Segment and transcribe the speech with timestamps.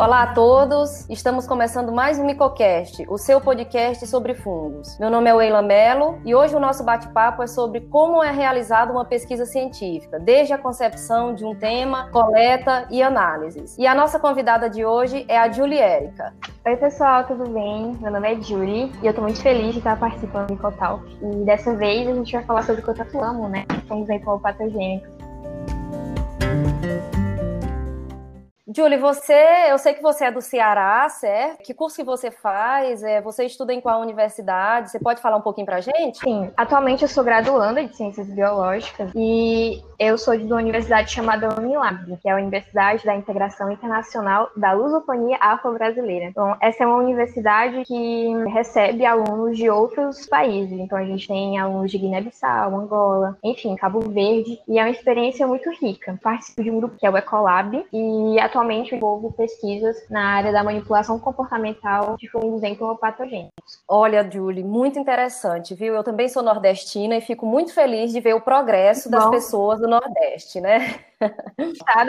[0.00, 4.98] Olá a todos, estamos começando mais um Micocast, o seu podcast sobre fungos.
[4.98, 8.90] Meu nome é Weila Mello e hoje o nosso bate-papo é sobre como é realizada
[8.90, 13.76] uma pesquisa científica, desde a concepção de um tema, coleta e análises.
[13.76, 16.32] E a nossa convidada de hoje é a Julie Érica.
[16.64, 17.94] Oi pessoal, tudo bem?
[18.00, 21.04] Meu nome é Julie e eu estou muito feliz de estar participando do Micotalk.
[21.20, 23.66] E dessa vez a gente vai falar sobre o que eu amo, né?
[23.86, 24.08] Fungos
[24.40, 25.19] patogênicos.
[28.74, 31.60] Julie, você, eu sei que você é do Ceará, certo?
[31.64, 33.02] Que curso que você faz?
[33.02, 34.92] É, você estuda em qual universidade?
[34.92, 36.18] Você pode falar um pouquinho pra gente?
[36.18, 41.52] Sim, atualmente eu sou graduanda de Ciências Biológicas e eu sou de uma universidade chamada
[41.58, 46.26] Unilab, que é a Universidade da Integração Internacional da Lusofonia Afro-Brasileira.
[46.26, 50.78] Então, essa é uma universidade que recebe alunos de outros países.
[50.78, 55.44] Então, a gente tem alunos de Guiné-Bissau, Angola, enfim, Cabo Verde, e é uma experiência
[55.44, 56.16] muito rica.
[56.22, 60.52] Participo de um grupo que é o Ecolab e atualmente atualmente envolvo pesquisas na área
[60.52, 63.82] da manipulação comportamental de fungos entomopatogênicos.
[63.88, 65.94] Olha, Julie, muito interessante, viu?
[65.94, 69.30] Eu também sou nordestina e fico muito feliz de ver o progresso das Bom.
[69.30, 71.00] pessoas do Nordeste, né?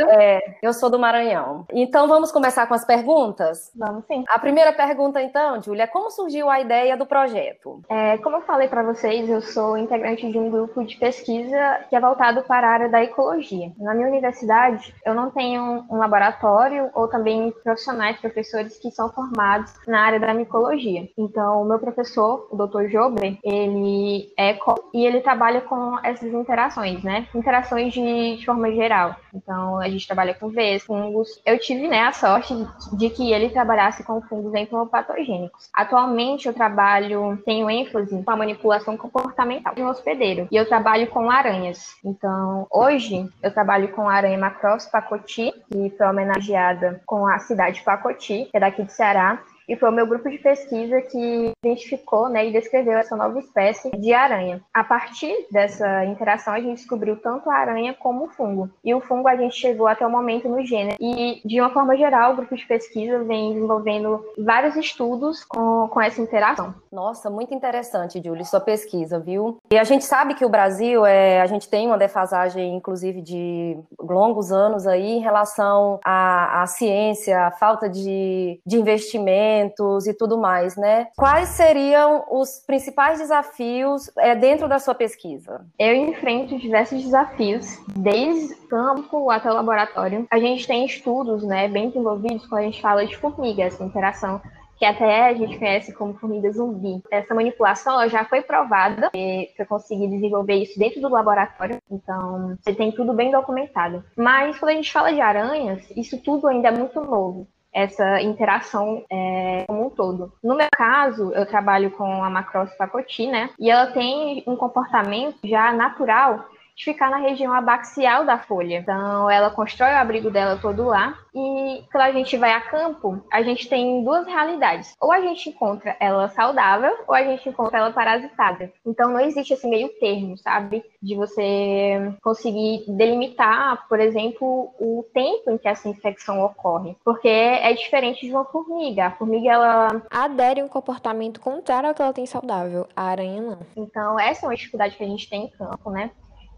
[0.10, 1.66] É, eu sou do Maranhão.
[1.72, 3.72] Então vamos começar com as perguntas?
[3.76, 4.24] Vamos sim.
[4.30, 7.82] A primeira pergunta, então, Júlia, como surgiu a ideia do projeto?
[7.90, 11.96] É, como eu falei para vocês, eu sou integrante de um grupo de pesquisa que
[11.96, 13.72] é voltado para a área da ecologia.
[13.78, 19.74] Na minha universidade, eu não tenho um laboratório ou também profissionais, professores que são formados
[19.88, 21.08] na área da micologia.
[21.18, 22.88] Então, o meu professor, o Dr.
[22.90, 24.58] Jober, ele é
[24.94, 27.28] e ele trabalha com essas interações, né?
[27.34, 29.01] Interações de, de forma geral
[29.34, 31.42] então, a gente trabalha com Vs, fungos.
[31.46, 32.54] Eu tive né, a sorte
[32.94, 35.70] de que ele trabalhasse com fungos entomopatogênicos.
[35.74, 40.48] Atualmente, eu trabalho, tenho ênfase com a manipulação comportamental de um hospedeiro.
[40.52, 41.96] E eu trabalho com aranhas.
[42.04, 47.78] Então, hoje, eu trabalho com a aranha Macross pacoti, que foi homenageada com a cidade
[47.78, 49.40] de Pacoti, que é daqui do Ceará
[49.72, 53.90] e foi o meu grupo de pesquisa que identificou né, e descreveu essa nova espécie
[53.92, 54.62] de aranha.
[54.74, 58.70] A partir dessa interação, a gente descobriu tanto a aranha como o fungo.
[58.84, 60.98] E o fungo a gente chegou até o momento no gênero.
[61.00, 66.02] E, de uma forma geral, o grupo de pesquisa vem desenvolvendo vários estudos com, com
[66.02, 66.76] essa interação.
[66.92, 69.58] Nossa, muito interessante, Julie, sua pesquisa, viu?
[69.72, 73.80] E a gente sabe que o Brasil, é, a gente tem uma defasagem, inclusive, de
[73.98, 79.61] longos anos aí em relação à, à ciência, à falta de, de investimento
[80.08, 81.08] e tudo mais, né?
[81.18, 85.66] Quais seriam os principais desafios é, dentro da sua pesquisa?
[85.78, 90.26] Eu enfrento diversos desafios, desde campo até o laboratório.
[90.32, 94.42] A gente tem estudos, né, bem desenvolvidos quando a gente fala de formiga, essa interação
[94.82, 97.04] que até a gente conhece como formiga zumbi.
[97.12, 102.74] Essa manipulação já foi provada, e eu consegui desenvolver isso dentro do laboratório, então você
[102.74, 104.04] tem tudo bem documentado.
[104.18, 109.04] Mas quando a gente fala de aranhas, isso tudo ainda é muito novo essa interação
[109.10, 110.34] é, como um todo.
[110.44, 113.50] No meu caso, eu trabalho com a Macross pacoti, né?
[113.60, 116.46] E ela tem um comportamento já natural
[116.82, 118.80] de ficar na região abaxial da folha.
[118.80, 121.16] Então, ela constrói o abrigo dela todo lá.
[121.34, 124.96] E quando a gente vai a campo, a gente tem duas realidades.
[125.00, 128.74] Ou a gente encontra ela saudável, ou a gente encontra ela parasitada.
[128.86, 130.84] Então, não existe esse meio termo, sabe?
[131.02, 136.98] De você conseguir delimitar, por exemplo, o tempo em que essa infecção ocorre.
[137.06, 139.06] Porque é diferente de uma formiga.
[139.06, 140.02] A formiga, ela...
[140.10, 142.88] Adere um comportamento contrário ao que ela tem saudável.
[142.96, 143.60] A aranha, não.
[143.76, 146.10] Então, essa é uma dificuldade que a gente tem em campo, né?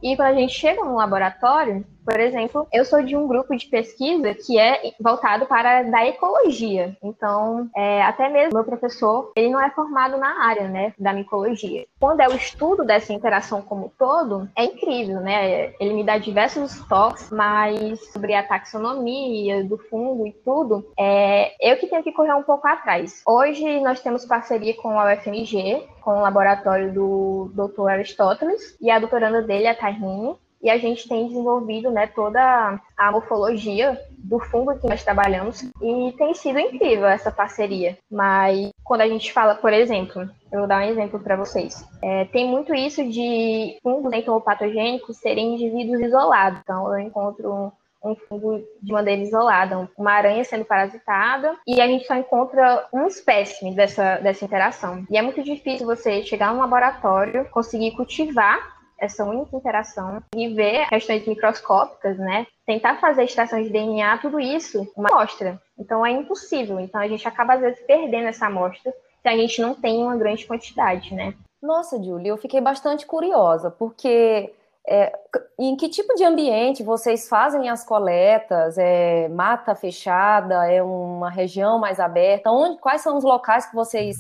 [0.04, 3.68] E quando a gente chega no laboratório, por exemplo, eu sou de um grupo de
[3.68, 6.96] pesquisa que é voltado para da ecologia.
[7.02, 11.86] Então, é, até mesmo meu professor, ele não é formado na área, né, da micologia.
[12.00, 15.74] Quando é o estudo dessa interação como um todo, é incrível, né?
[15.80, 21.78] Ele me dá diversos toques, mas sobre a taxonomia do fungo e tudo, é eu
[21.78, 23.22] que tenho que correr um pouco atrás.
[23.26, 27.90] Hoje nós temos parceria com a UFMG, com o laboratório do Dr.
[27.90, 33.12] Aristóteles e a doutoranda dele, a Tairine, e a gente tem desenvolvido né, toda a
[33.12, 37.98] morfologia do fungo que nós trabalhamos e tem sido incrível essa parceria.
[38.10, 40.22] Mas quando a gente fala, por exemplo,
[40.52, 41.86] eu vou dar um exemplo para vocês.
[42.02, 46.62] É, tem muito isso de fungos entomopatogênicos serem indivíduos isolados.
[46.64, 47.74] Então, eu encontro
[48.04, 53.08] um fungo de maneira isolada, uma aranha sendo parasitada, e a gente só encontra um
[53.08, 55.06] espécime dessa, dessa interação.
[55.10, 60.88] E é muito difícil você chegar num laboratório, conseguir cultivar essa única interação e ver
[60.88, 62.48] questões microscópicas, né?
[62.66, 65.62] Tentar fazer extração de DNA, tudo isso, uma amostra.
[65.78, 66.80] Então é impossível.
[66.80, 70.18] Então a gente acaba às vezes perdendo essa amostra se a gente não tem uma
[70.18, 71.34] grande quantidade, né?
[71.62, 74.54] Nossa, Julie, eu fiquei bastante curiosa, porque
[74.86, 75.14] É,
[75.58, 78.78] em que tipo de ambiente vocês fazem as coletas?
[78.78, 80.70] É mata fechada?
[80.70, 82.52] É uma região mais aberta?
[82.52, 84.18] Onde, quais são os locais que vocês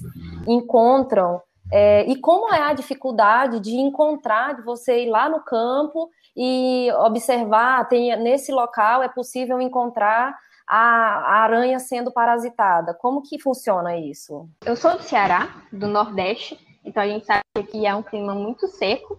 [0.48, 1.42] encontram?
[1.75, 6.88] É, e como é a dificuldade de encontrar, de você ir lá no campo e
[7.00, 10.38] observar, tem, nesse local é possível encontrar
[10.68, 12.94] a, a, aranha sendo parasitada.
[12.94, 14.48] Como que funciona isso?
[14.64, 18.36] Eu sou do Ceará, do Nordeste, então a gente sabe que aqui é um clima
[18.36, 19.18] muito seco,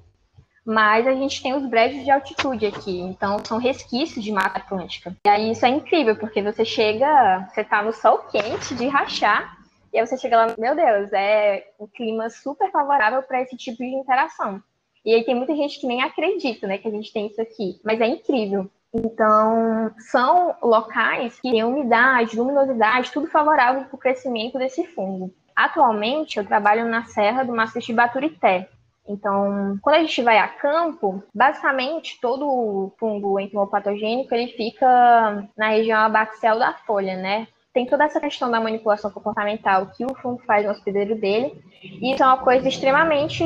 [0.65, 5.17] mas a gente tem os brejos de altitude aqui, então são resquícios de Mata Atlântica.
[5.27, 9.64] E aí isso é incrível, porque você chega, você tá no sol quente de rachar,
[9.94, 13.79] e aí você chega lá, meu Deus, é um clima super favorável para esse tipo
[13.79, 14.61] de interação.
[15.05, 17.81] E aí tem muita gente que nem acredita, né, que a gente tem isso aqui,
[17.85, 18.69] mas é incrível.
[18.93, 25.32] Então, são locais que têm umidade, luminosidade, tudo favorável para o crescimento desse fungo.
[25.55, 28.69] Atualmente, eu trabalho na Serra do Maciço de Baturité,
[29.06, 35.69] então, quando a gente vai a campo, basicamente todo o fungo entomopatogênico ele fica na
[35.69, 37.46] região abaxial da folha, né?
[37.75, 42.15] Tem toda essa questão da manipulação comportamental que o fungo faz no hospedeiro dele, e
[42.15, 43.44] isso é uma coisa extremamente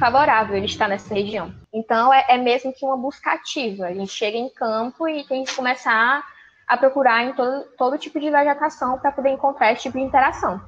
[0.00, 1.54] favorável ele estar nessa região.
[1.72, 3.86] Então, é, é mesmo que uma busca ativa.
[3.86, 6.24] A gente chega em campo e tem que começar
[6.66, 10.60] a procurar em todo, todo tipo de vegetação para poder encontrar esse tipo de interação.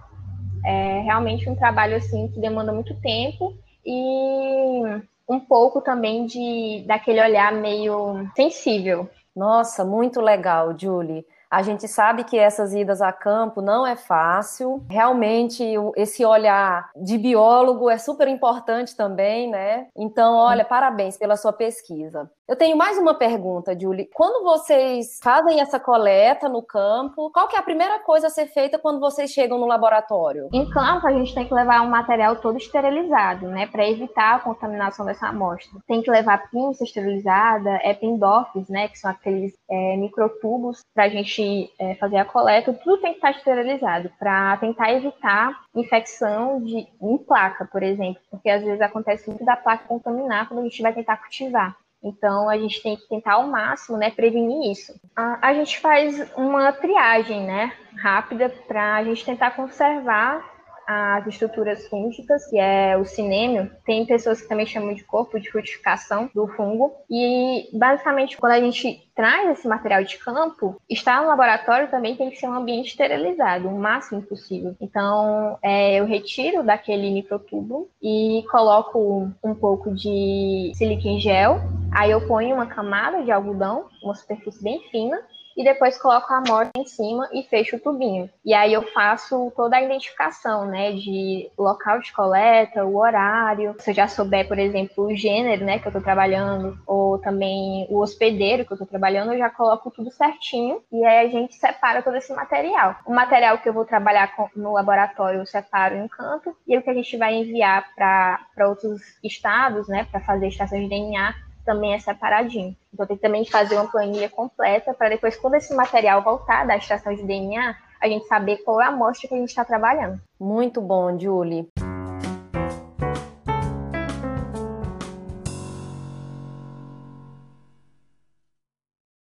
[0.64, 4.82] É realmente um trabalho assim que demanda muito tempo e
[5.28, 9.10] um pouco também de daquele olhar meio sensível.
[9.34, 11.24] Nossa, muito legal, Julie.
[11.50, 14.84] A gente sabe que essas idas a campo não é fácil.
[14.88, 15.64] Realmente,
[15.96, 19.88] esse olhar de biólogo é super importante também, né?
[19.96, 22.30] Então, olha, parabéns pela sua pesquisa.
[22.50, 24.10] Eu tenho mais uma pergunta, Julie.
[24.12, 28.48] Quando vocês fazem essa coleta no campo, qual que é a primeira coisa a ser
[28.48, 30.48] feita quando vocês chegam no laboratório?
[30.52, 34.38] Em campo, a gente tem que levar um material todo esterilizado, né, para evitar a
[34.40, 35.78] contaminação dessa amostra.
[35.86, 41.72] Tem que levar pinça esterilizada, epindorfs, né, que são aqueles é, microtubos para a gente
[41.78, 42.72] é, fazer a coleta.
[42.72, 48.50] Tudo tem que estar esterilizado para tentar evitar infecção de, em placa, por exemplo, porque
[48.50, 51.76] às vezes acontece muito da placa contaminar quando a gente vai tentar cultivar.
[52.02, 54.98] Então, a gente tem que tentar ao máximo, né, prevenir isso.
[55.14, 60.49] A, a gente faz uma triagem, né, rápida para a gente tentar conservar
[60.90, 63.70] as estruturas fúngicas, que é o cinêmio.
[63.86, 66.92] Tem pessoas que também chamam de corpo de frutificação do fungo.
[67.08, 72.28] E, basicamente, quando a gente traz esse material de campo, estar no laboratório também tem
[72.28, 74.74] que ser um ambiente esterilizado, o máximo possível.
[74.80, 81.60] Então, é, eu retiro daquele microtubo e coloco um pouco de sílica em gel.
[81.92, 85.20] Aí eu ponho uma camada de algodão, uma superfície bem fina,
[85.56, 88.30] e depois coloco a amostra em cima e fecho o tubinho.
[88.44, 93.74] E aí eu faço toda a identificação, né, de local de coleta, o horário.
[93.78, 97.86] Se eu já souber, por exemplo, o gênero, né, que eu tô trabalhando, ou também
[97.90, 101.54] o hospedeiro que eu tô trabalhando, eu já coloco tudo certinho e aí a gente
[101.54, 102.96] separa todo esse material.
[103.06, 106.82] O material que eu vou trabalhar no laboratório eu separo em um canto e o
[106.82, 111.94] que a gente vai enviar para outros estados, né, para fazer estações de DNA, também
[111.94, 112.76] é separadinho.
[112.92, 116.76] Então tem que também fazer uma planilha completa para depois, quando esse material voltar da
[116.76, 120.20] extração de DNA, a gente saber qual é a amostra que a gente está trabalhando.
[120.38, 121.68] Muito bom, Julie.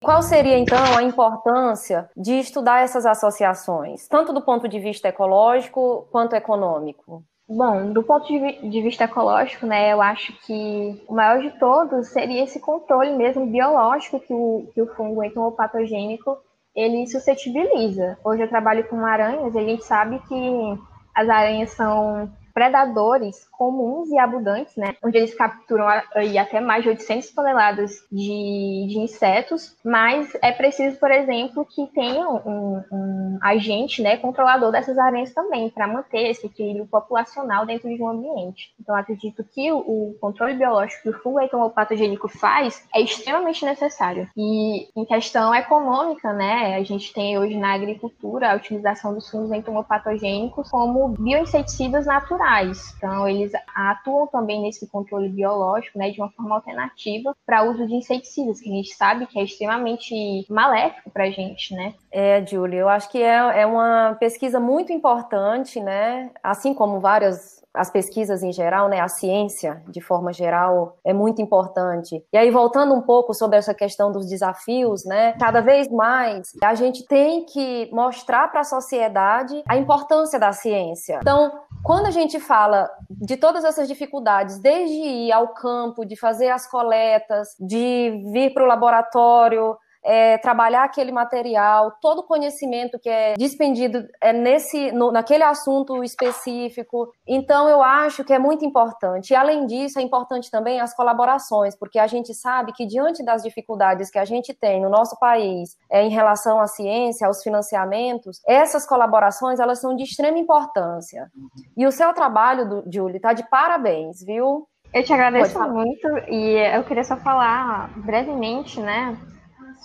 [0.08, 6.08] Qual seria, então, a importância de estudar essas associações, tanto do ponto de vista ecológico
[6.10, 7.22] quanto econômico?
[7.48, 12.44] Bom, do ponto de vista ecológico, né, eu acho que o maior de todos seria
[12.44, 16.36] esse controle mesmo biológico que o, que o fungo entomopatogênico
[16.76, 18.18] ele suscetibiliza.
[18.22, 20.78] Hoje eu trabalho com aranhas e a gente sabe que
[21.14, 24.96] as aranhas são predadores comuns e abundantes, né?
[25.04, 30.98] Onde eles capturam aí até mais de 800 toneladas de, de insetos, mas é preciso,
[30.98, 36.46] por exemplo, que tenha um, um agente, né, controlador dessas aranhas também, para manter esse
[36.46, 38.74] equilíbrio populacional dentro de um ambiente.
[38.80, 44.28] Então, acredito que o, o controle biológico que o fungo entomopatogênico faz é extremamente necessário.
[44.36, 49.52] E em questão econômica, né, a gente tem hoje na agricultura a utilização dos fungos
[49.52, 52.47] entomopatogênicos como bioinseticidas naturais
[52.96, 57.94] então, eles atuam também nesse controle biológico, né, de uma forma alternativa para uso de
[57.94, 61.94] inseticidas, que a gente sabe que é extremamente maléfico para a gente, né?
[62.10, 66.30] É, Júlia, eu acho que é, é uma pesquisa muito importante, né?
[66.42, 71.40] Assim como várias as pesquisas em geral, né, a ciência de forma geral é muito
[71.40, 72.24] importante.
[72.32, 76.74] E aí voltando um pouco sobre essa questão dos desafios, né, cada vez mais a
[76.74, 81.20] gente tem que mostrar para a sociedade a importância da ciência.
[81.22, 86.48] Então, quando a gente fala de todas essas dificuldades, desde ir ao campo, de fazer
[86.48, 89.76] as coletas, de vir para o laboratório,
[90.08, 96.02] é, trabalhar aquele material, todo o conhecimento que é dispendido é nesse, no, naquele assunto
[96.02, 97.12] específico.
[97.26, 99.34] Então, eu acho que é muito importante.
[99.34, 103.42] E, além disso, é importante também as colaborações, porque a gente sabe que, diante das
[103.42, 108.40] dificuldades que a gente tem no nosso país é, em relação à ciência, aos financiamentos,
[108.48, 111.30] essas colaborações elas são de extrema importância.
[111.76, 114.66] E o seu trabalho, do, Julie, está de parabéns, viu?
[114.94, 119.18] Eu te agradeço muito e eu queria só falar brevemente, né,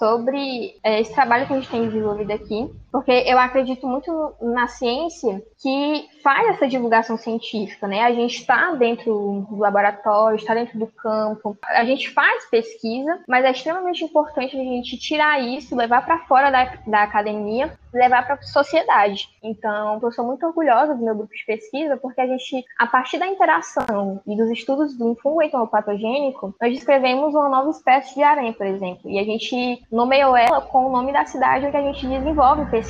[0.03, 4.67] sobre é, esse trabalho que a gente tem desenvolvido aqui, porque eu acredito muito na
[4.67, 8.03] ciência que faz essa divulgação científica, né?
[8.03, 13.43] A gente está dentro do laboratório, está dentro do campo, a gente faz pesquisa, mas
[13.43, 18.35] é extremamente importante a gente tirar isso, levar para fora da, da academia, levar para
[18.35, 19.27] a sociedade.
[19.41, 23.17] Então, eu sou muito orgulhosa do meu grupo de pesquisa, porque a gente, a partir
[23.17, 28.53] da interação e dos estudos do fungo entomopatogênico, nós descrevemos uma nova espécie de aranha,
[28.53, 32.07] por exemplo, e a gente nomeou ela com o nome da cidade onde a gente
[32.07, 32.82] desenvolve pesquisa.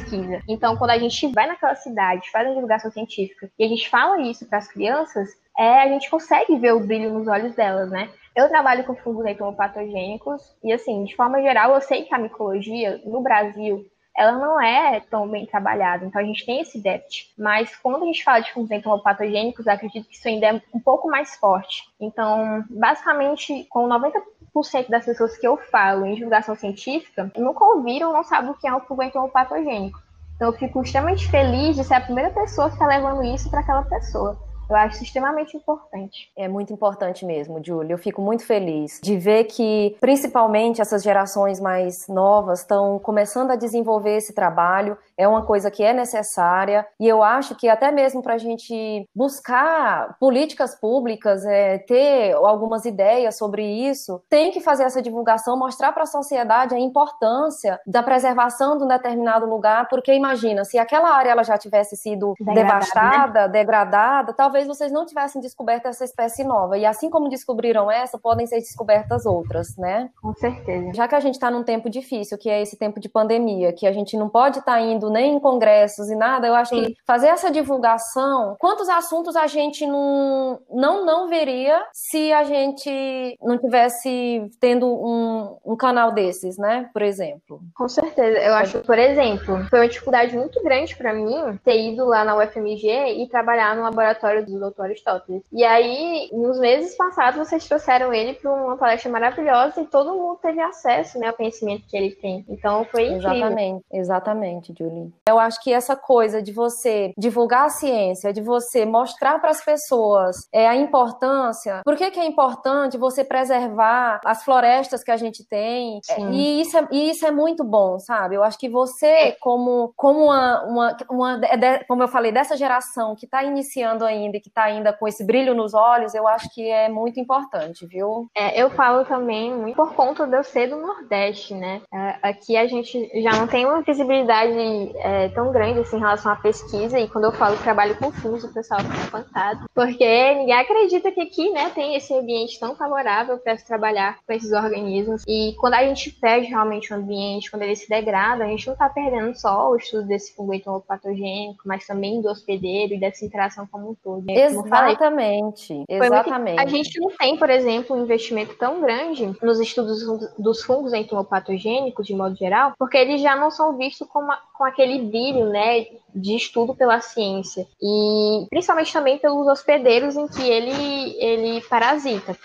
[0.47, 4.21] Então, quando a gente vai naquela cidade, faz a divulgação científica e a gente fala
[4.21, 8.09] isso para as crianças, é, a gente consegue ver o brilho nos olhos delas, né?
[8.35, 12.99] Eu trabalho com fungos entomopatogênicos e, assim, de forma geral, eu sei que a micologia
[13.05, 13.85] no Brasil
[14.15, 17.33] ela não é tão bem trabalhada, então a gente tem esse déficit.
[17.37, 21.07] Mas quando a gente fala de fungos entomopatogênicos, acredito que isso ainda é um pouco
[21.07, 21.83] mais forte.
[21.99, 24.21] Então, basicamente, com 90
[24.55, 28.67] 90% das pessoas que eu falo em divulgação científica nunca ouviram, não sabem o que
[28.67, 30.01] é um fungo patogênico.
[30.35, 33.61] Então eu fico extremamente feliz de ser a primeira pessoa que está levando isso para
[33.61, 34.37] aquela pessoa.
[34.69, 36.31] Eu acho extremamente importante.
[36.35, 37.93] É muito importante mesmo, Júlia.
[37.93, 43.55] Eu fico muito feliz de ver que, principalmente, essas gerações mais novas estão começando a
[43.55, 44.97] desenvolver esse trabalho.
[45.17, 49.07] É uma coisa que é necessária e eu acho que até mesmo para a gente
[49.15, 55.91] buscar políticas públicas, é, ter algumas ideias sobre isso, tem que fazer essa divulgação, mostrar
[55.91, 61.11] para a sociedade a importância da preservação de um determinado lugar, porque imagina, se aquela
[61.11, 63.47] área ela já tivesse sido degradada, devastada, né?
[63.49, 66.77] degradada, talvez talvez vocês não tivessem descoberto essa espécie nova.
[66.77, 70.11] E assim como descobriram essa, podem ser descobertas outras, né?
[70.21, 70.91] Com certeza.
[70.93, 73.87] Já que a gente está num tempo difícil, que é esse tempo de pandemia, que
[73.87, 76.83] a gente não pode estar tá indo nem em congressos e nada, eu acho Sim.
[76.83, 83.35] que fazer essa divulgação, quantos assuntos a gente não, não, não veria se a gente
[83.41, 86.91] não tivesse tendo um, um canal desses, né?
[86.93, 87.59] Por exemplo.
[87.75, 88.37] Com certeza.
[88.37, 92.37] Eu acho, por exemplo, foi uma dificuldade muito grande para mim ter ido lá na
[92.37, 94.83] UFMG e trabalhar no laboratório do Dr.
[94.83, 95.43] Aristóteles.
[95.51, 100.39] E aí, nos meses passados, vocês trouxeram ele para uma palestra maravilhosa e todo mundo
[100.41, 102.45] teve acesso né, ao conhecimento que ele tem.
[102.47, 103.31] Então, foi incrível.
[103.31, 105.13] Exatamente, exatamente, Julie.
[105.27, 109.63] Eu acho que essa coisa de você divulgar a ciência, de você mostrar para as
[109.63, 111.81] pessoas é, a importância.
[111.83, 115.99] Por que, que é importante você preservar as florestas que a gente tem?
[116.09, 118.35] É, e, isso é, e isso é muito bom, sabe?
[118.35, 119.31] Eu acho que você, é.
[119.33, 121.41] como, como uma, uma, uma
[121.87, 125.23] como eu falei, dessa geração que está iniciando ainda, ainda, que está ainda com esse
[125.23, 128.27] brilho nos olhos, eu acho que é muito importante, viu?
[128.35, 131.81] É, eu falo também muito por conta de eu ser do Nordeste, né?
[131.93, 134.53] É, aqui a gente já não tem uma visibilidade
[134.97, 138.43] é, tão grande assim, em relação à pesquisa, e quando eu falo trabalho com FUS,
[138.43, 143.37] o pessoal fica espantado, porque ninguém acredita que aqui, né, tem esse ambiente tão favorável
[143.37, 147.63] para se trabalhar com esses organismos, e quando a gente perde realmente o ambiente, quando
[147.63, 150.53] ele se degrada, a gente não está perdendo só o estudo desse fungo
[150.87, 154.22] patogênico, mas também do hospedeiro e dessa interação como um todo.
[154.27, 156.59] Exatamente, exatamente.
[156.59, 160.03] A gente não tem, por exemplo, um investimento tão grande nos estudos
[160.37, 164.63] dos fungos entomopatogênicos, de modo geral, porque eles já não são vistos com, uma, com
[164.63, 167.67] aquele brilho, né, de estudo pela ciência.
[167.81, 172.35] E principalmente também pelos hospedeiros em que ele, ele parasita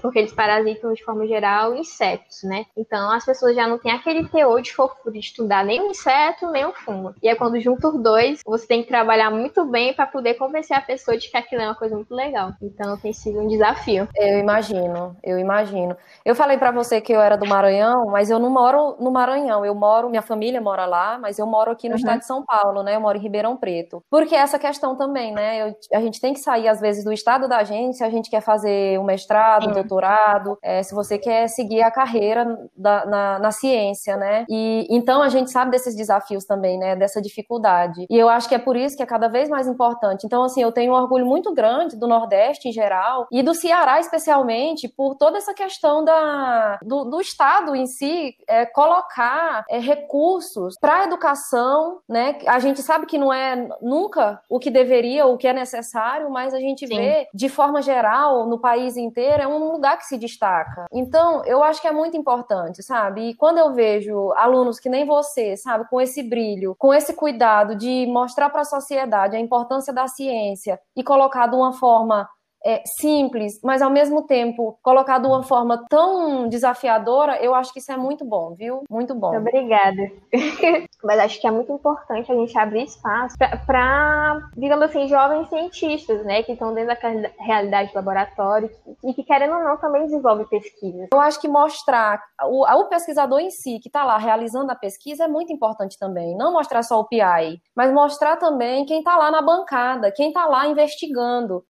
[0.00, 2.66] porque eles parasitam de forma geral insetos, né?
[2.76, 6.50] Então as pessoas já não têm aquele teor de fofura de estudar nem o inseto,
[6.50, 7.14] nem o fungo.
[7.22, 10.76] E é quando junta os dois, você tem que trabalhar muito bem para poder convencer
[10.76, 12.52] a pessoa de que aquilo é uma coisa muito legal.
[12.62, 14.08] Então tem sido um desafio.
[14.14, 15.96] Eu imagino, eu imagino.
[16.24, 19.64] Eu falei para você que eu era do Maranhão, mas eu não moro no Maranhão.
[19.64, 21.98] Eu moro, minha família mora lá, mas eu moro aqui no uhum.
[21.98, 22.96] estado de São Paulo, né?
[22.96, 24.02] Eu moro em Ribeirão Preto.
[24.10, 25.68] Porque essa questão também, né?
[25.68, 28.30] Eu, a gente tem que sair às vezes do estado da gente, se a gente
[28.30, 33.38] quer fazer um mestrado, um doutorado, é, se você quer seguir a carreira da, na,
[33.38, 34.44] na, ciência, né?
[34.48, 36.96] E então a gente sabe desses desafios também, né?
[36.96, 38.06] Dessa dificuldade.
[38.08, 40.26] E eu acho que é por isso que é cada vez mais importante.
[40.26, 44.00] Então, assim, eu tenho um orgulho muito grande do Nordeste em geral e do Ceará
[44.00, 50.74] especialmente por toda essa questão da, do, do Estado em si é, colocar é, recursos
[50.80, 52.38] para a educação educação, né?
[52.46, 56.54] A gente sabe que não é nunca o que deveria, o que é necessário, mas
[56.54, 56.96] a gente Sim.
[56.96, 60.86] vê, de forma geral, no país inteiro, é um lugar que se destaca.
[60.92, 63.30] Então, eu acho que é muito importante, sabe?
[63.30, 67.76] E quando eu vejo alunos que nem você, sabe, com esse brilho, com esse cuidado
[67.76, 72.28] de mostrar para a sociedade a importância da ciência e colocar de uma forma
[72.66, 77.78] é, simples, mas ao mesmo tempo colocado de uma forma tão desafiadora, eu acho que
[77.78, 78.82] isso é muito bom, viu?
[78.90, 79.36] Muito bom.
[79.36, 80.10] Obrigada.
[81.04, 86.24] mas acho que é muito importante a gente abrir espaço para, digamos assim, jovens cientistas,
[86.24, 88.68] né, que estão dentro da realidade do laboratório
[89.04, 91.06] e que, querendo ou não, também desenvolvem pesquisa.
[91.12, 95.24] Eu acho que mostrar o, o pesquisador em si, que está lá realizando a pesquisa,
[95.24, 96.36] é muito importante também.
[96.36, 100.46] Não mostrar só o PI, mas mostrar também quem está lá na bancada, quem está
[100.46, 101.64] lá investigando.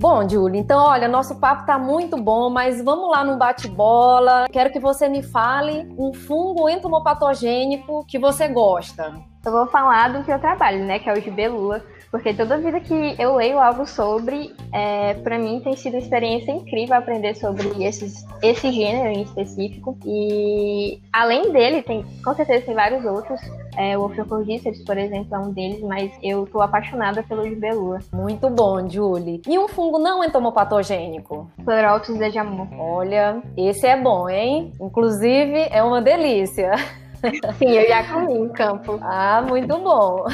[0.00, 4.46] Bom, Julie, então olha, nosso papo tá muito bom, mas vamos lá no bate-bola.
[4.50, 9.12] Quero que você me fale um fungo entomopatogênico que você gosta.
[9.44, 12.80] Eu vou falar do que eu trabalho, né, que é o gibelula porque toda vida
[12.80, 17.84] que eu leio algo sobre, é, para mim tem sido uma experiência incrível aprender sobre
[17.84, 19.96] esses, esse gênero em específico.
[20.04, 23.40] E além dele, tem, com certeza tem vários outros.
[23.80, 28.00] É, o Ophiocordyceps, por exemplo, é um deles, mas eu tô apaixonada pelo libelula.
[28.12, 29.40] Muito bom, Julie.
[29.48, 31.50] E um fungo não entomopatogênico?
[31.64, 32.68] Pleurotus de amor.
[32.78, 34.70] Olha, esse é bom, hein?
[34.78, 36.72] Inclusive, é uma delícia.
[37.58, 38.98] Sim, eu já comi em campo.
[39.00, 40.26] Ah, muito bom.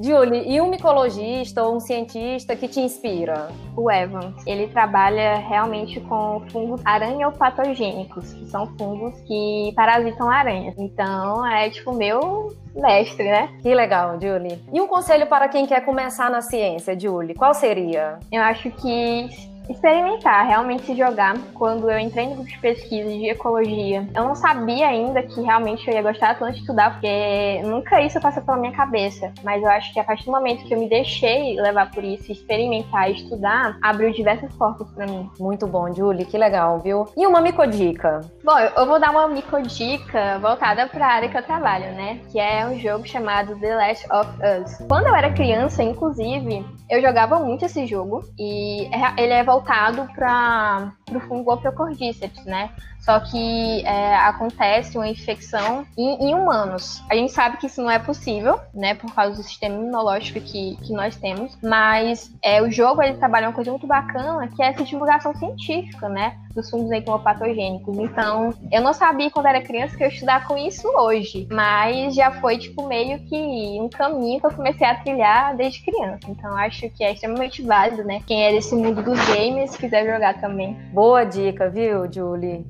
[0.00, 3.48] Julie, e um micologista ou um cientista que te inspira?
[3.76, 4.34] O Evans.
[4.46, 10.74] Ele trabalha realmente com fungos aranhopatogênicos, que são fungos que parasitam aranhas.
[10.78, 13.48] Então, é tipo meu mestre, né?
[13.60, 14.62] Que legal, Julie.
[14.72, 18.18] E um conselho para quem quer começar na ciência, Julie, qual seria?
[18.30, 19.28] Eu acho que
[19.68, 21.36] experimentar, realmente se jogar.
[21.54, 25.88] Quando eu entrei no grupo de pesquisa de ecologia, eu não sabia ainda que realmente
[25.88, 29.32] eu ia gostar tanto de estudar, porque nunca isso passou pela minha cabeça.
[29.42, 32.30] Mas eu acho que a partir do momento que eu me deixei levar por isso,
[32.32, 35.28] experimentar e estudar, abriu diversas portas para mim.
[35.38, 37.06] Muito bom, Julie, que legal, viu?
[37.16, 38.20] E uma micodica?
[38.44, 42.20] Bom, eu vou dar uma micodica voltada para a área que eu trabalho, né?
[42.30, 44.86] Que é um jogo chamado The Last of Us.
[44.88, 50.06] Quando eu era criança, inclusive, eu jogava muito esse jogo e é, ele é voltado
[50.14, 52.70] para o fungo Ophiocordyceps, né?
[53.08, 57.02] Só que é, acontece uma infecção em, em, humanos.
[57.08, 58.94] A gente sabe que isso não é possível, né?
[58.94, 61.56] Por causa do sistema imunológico que, que nós temos.
[61.62, 66.06] Mas é, o jogo ele trabalha uma coisa muito bacana, que é essa divulgação científica,
[66.08, 66.36] né?
[66.54, 67.96] Dos fungos entomopatogênicos.
[67.96, 71.48] Então, eu não sabia quando era criança que eu ia estudar com isso hoje.
[71.50, 76.20] Mas já foi, tipo, meio que um caminho que eu comecei a trilhar desde criança.
[76.28, 78.20] Então, acho que é extremamente válido, né?
[78.26, 80.76] Quem é desse mundo dos games quiser jogar também.
[80.98, 82.66] Boa dica, viu, Julie?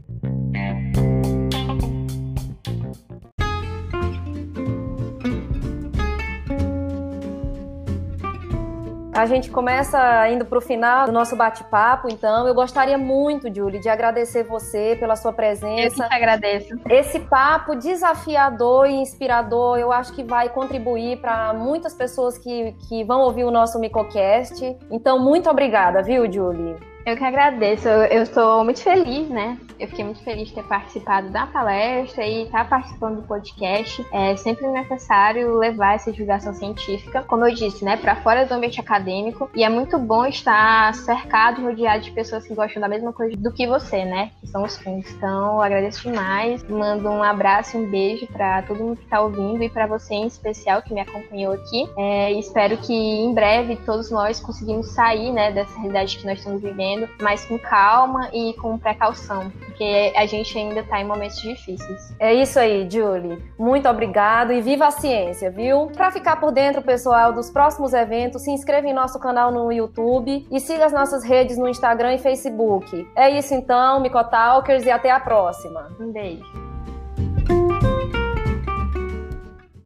[9.14, 13.81] A gente começa indo para o final do nosso bate-papo, então eu gostaria muito, Julie,
[13.81, 16.05] de agradecer você pela sua presença.
[16.05, 16.79] Eu que agradeço.
[16.91, 23.03] Esse papo desafiador e inspirador, eu acho que vai contribuir para muitas pessoas que, que
[23.05, 24.77] vão ouvir o nosso Micocast.
[24.91, 26.77] Então, muito obrigada, viu, Julie?
[27.09, 27.88] Eu que agradeço.
[27.88, 29.57] Eu estou muito feliz, né?
[29.81, 34.05] Eu fiquei muito feliz de ter participado da palestra e estar tá participando do podcast.
[34.12, 38.79] É sempre necessário levar essa divulgação científica, como eu disse, né, para fora do ambiente
[38.79, 39.49] acadêmico.
[39.55, 43.53] E é muito bom estar cercado, rodeado de pessoas que gostam da mesma coisa do
[43.53, 44.31] que você, né?
[44.40, 45.11] Que são os fundos.
[45.12, 46.62] Então, eu agradeço demais.
[46.68, 50.12] Mando um abraço e um beijo para todo mundo que está ouvindo e para você
[50.12, 51.88] em especial que me acompanhou aqui.
[51.97, 56.61] É, espero que em breve todos nós conseguimos sair, né, dessa realidade que nós estamos
[56.61, 62.14] vivendo mas com calma e com precaução, porque a gente ainda está em momentos difíceis.
[62.18, 63.42] É isso aí, Julie.
[63.58, 65.88] Muito obrigado e viva a ciência, viu?
[65.88, 70.46] Para ficar por dentro, pessoal, dos próximos eventos, se inscreva em nosso canal no YouTube
[70.50, 73.08] e siga as nossas redes no Instagram e Facebook.
[73.14, 75.88] É isso então, Micotalkers, e até a próxima.
[76.00, 76.78] Um beijo.